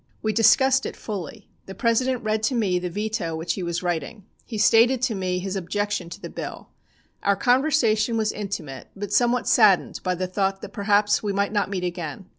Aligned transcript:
We 0.23 0.33
discussed 0.33 0.87
it 0.87 0.95
fully. 0.95 1.47
The 1.67 1.75
President 1.75 2.23
read 2.23 2.41
to 2.45 2.55
me 2.55 2.79
the 2.79 2.89
veto 2.89 3.35
which 3.35 3.53
he 3.53 3.61
was 3.61 3.83
writing. 3.83 4.25
He 4.43 4.57
stated 4.57 4.99
to 5.03 5.13
me 5.13 5.37
his 5.37 5.55
objection 5.55 6.09
to 6.09 6.19
the 6.19 6.27
bill. 6.31 6.69
Our 7.21 7.35
conversation 7.35 8.17
was 8.17 8.31
intimate, 8.31 8.87
but 8.95 9.13
somewhat 9.13 9.47
saddened 9.47 10.01
by 10.01 10.15
the 10.15 10.25
thought 10.25 10.63
that 10.63 10.73
perhaps 10.73 11.21
we 11.21 11.33
might 11.33 11.53
not 11.53 11.69
meet 11.69 11.83
again. 11.83 12.25